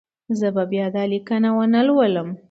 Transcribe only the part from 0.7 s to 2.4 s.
بیا دا لیکنه ونه لولم.